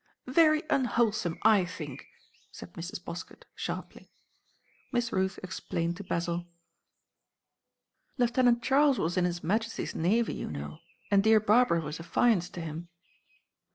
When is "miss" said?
4.91-5.13